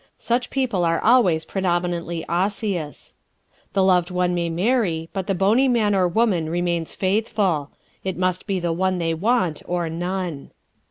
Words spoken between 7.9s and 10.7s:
it must be the one they want or none.